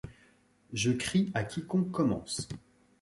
Je 0.73 0.89
crie 0.91 1.29
à 1.35 1.43
quiconque 1.43 1.91
commence 1.91 2.47